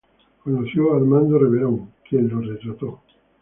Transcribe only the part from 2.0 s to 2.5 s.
quien lo